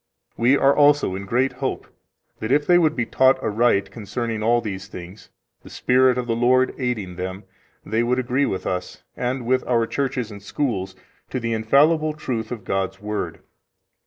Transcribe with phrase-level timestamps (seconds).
[0.35, 1.85] We are also in great hope
[2.39, 5.29] that, if they would be taught aright concerning all these things,
[5.61, 7.43] the Spirit of the Lord aiding them,
[7.85, 10.95] they would agree with us, and with our churches and schools,
[11.29, 13.41] to the infallible truth of God's Word.